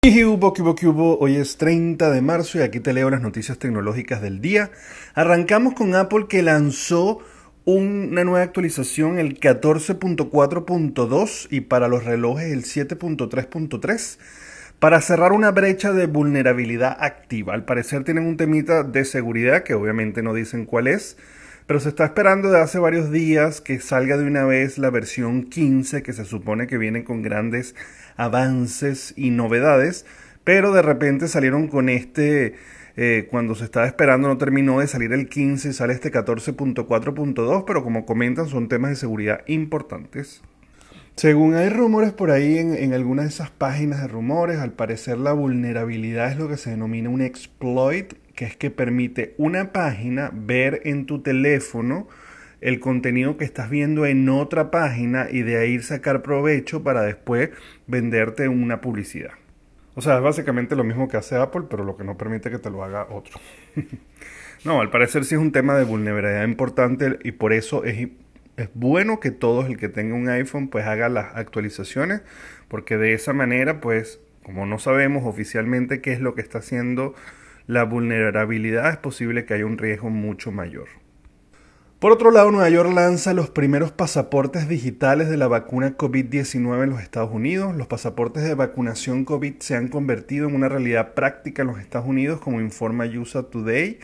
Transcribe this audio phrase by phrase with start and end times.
[0.00, 1.18] ¿Qué hubo, hubo, hubo?
[1.18, 4.70] Hoy es 30 de marzo y aquí te leo las noticias tecnológicas del día.
[5.14, 7.18] Arrancamos con Apple que lanzó
[7.64, 14.18] una nueva actualización, el 14.4.2 y para los relojes el 7.3.3
[14.78, 17.54] para cerrar una brecha de vulnerabilidad activa.
[17.54, 21.16] Al parecer tienen un temita de seguridad que obviamente no dicen cuál es,
[21.68, 25.42] pero se está esperando de hace varios días que salga de una vez la versión
[25.44, 27.74] 15 que se supone que viene con grandes
[28.16, 30.06] avances y novedades,
[30.44, 32.54] pero de repente salieron con este,
[32.96, 37.84] eh, cuando se estaba esperando no terminó de salir el 15, sale este 14.4.2, pero
[37.84, 40.40] como comentan son temas de seguridad importantes.
[41.16, 45.18] Según hay rumores por ahí en, en, algunas de esas páginas de rumores, al parecer
[45.18, 50.30] la vulnerabilidad es lo que se denomina un exploit que es que permite una página
[50.32, 52.06] ver en tu teléfono
[52.60, 57.50] el contenido que estás viendo en otra página y de ahí sacar provecho para después
[57.88, 59.32] venderte una publicidad.
[59.96, 62.60] O sea, es básicamente lo mismo que hace Apple, pero lo que no permite que
[62.60, 63.40] te lo haga otro.
[64.64, 68.06] no, al parecer sí es un tema de vulnerabilidad importante y por eso es,
[68.56, 72.22] es bueno que todos el que tenga un iPhone pues haga las actualizaciones,
[72.68, 77.16] porque de esa manera pues como no sabemos oficialmente qué es lo que está haciendo
[77.68, 80.88] la vulnerabilidad es posible que haya un riesgo mucho mayor.
[81.98, 86.90] Por otro lado, Nueva York lanza los primeros pasaportes digitales de la vacuna COVID-19 en
[86.90, 87.76] los Estados Unidos.
[87.76, 92.08] Los pasaportes de vacunación COVID se han convertido en una realidad práctica en los Estados
[92.08, 93.98] Unidos, como informa USA Today.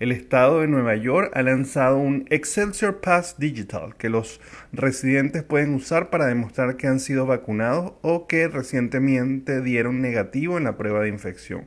[0.00, 4.40] El estado de Nueva York ha lanzado un Excelsior Pass Digital que los
[4.72, 10.64] residentes pueden usar para demostrar que han sido vacunados o que recientemente dieron negativo en
[10.64, 11.66] la prueba de infección.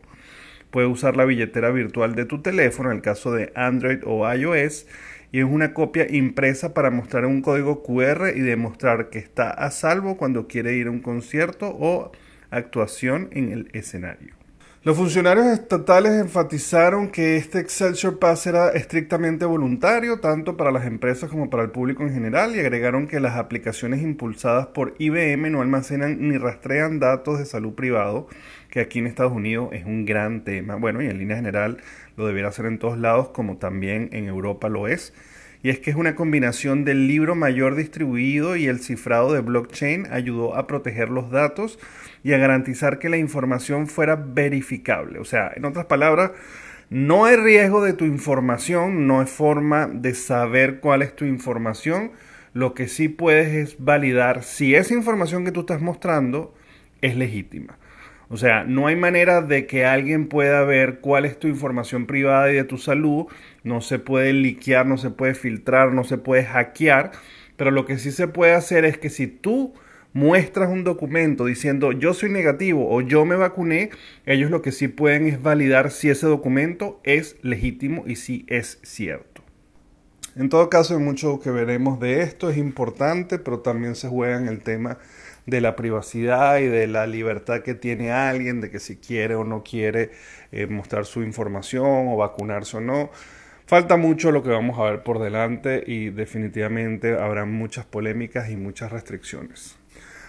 [0.72, 4.88] Puedes usar la billetera virtual de tu teléfono, en el caso de Android o iOS,
[5.32, 9.72] y es una copia impresa para mostrar un código QR y demostrar que está a
[9.72, 12.12] salvo cuando quiere ir a un concierto o
[12.52, 14.45] actuación en el escenario.
[14.86, 21.28] Los funcionarios estatales enfatizaron que este Excelsior Pass era estrictamente voluntario, tanto para las empresas
[21.28, 25.64] como para el público en general, y agregaron que las aplicaciones impulsadas por IBM no
[25.64, 28.28] almacenan ni rastrean datos de salud privado
[28.70, 30.76] que aquí en Estados Unidos es un gran tema.
[30.76, 31.78] Bueno, y en línea general
[32.16, 35.14] lo debería hacer en todos lados, como también en Europa lo es.
[35.66, 40.06] Y es que es una combinación del libro mayor distribuido y el cifrado de blockchain
[40.12, 41.80] ayudó a proteger los datos
[42.24, 45.18] y a garantizar que la información fuera verificable.
[45.18, 46.34] O sea, en otras palabras,
[46.92, 52.12] no hay riesgo de tu información, no hay forma de saber cuál es tu información.
[52.54, 56.54] Lo que sí puedes es validar si esa información que tú estás mostrando
[57.02, 57.80] es legítima.
[58.30, 62.52] O sea, no hay manera de que alguien pueda ver cuál es tu información privada
[62.52, 63.26] y de tu salud.
[63.64, 67.12] No se puede liquear, no se puede filtrar, no se puede hackear.
[67.58, 69.74] Pero lo que sí se puede hacer es que si tú
[70.14, 73.90] muestras un documento diciendo yo soy negativo o yo me vacuné,
[74.26, 78.80] ellos lo que sí pueden es validar si ese documento es legítimo y si es
[78.82, 79.35] cierto.
[80.36, 84.38] En todo caso, hay mucho que veremos de esto, es importante, pero también se juega
[84.38, 84.98] en el tema
[85.46, 89.46] de la privacidad y de la libertad que tiene alguien, de que si quiere o
[89.46, 90.12] no quiere
[90.52, 93.12] eh, mostrar su información o vacunarse o no.
[93.66, 98.58] Falta mucho lo que vamos a ver por delante y definitivamente habrá muchas polémicas y
[98.58, 99.78] muchas restricciones.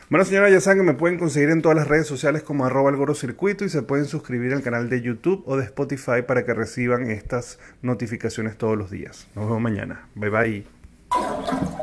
[0.09, 2.91] Bueno, señora, ya saben que me pueden conseguir en todas las redes sociales como arroba
[2.91, 6.55] el circuito y se pueden suscribir al canal de YouTube o de Spotify para que
[6.55, 9.27] reciban estas notificaciones todos los días.
[9.35, 10.09] Nos vemos mañana.
[10.15, 11.76] Bye bye.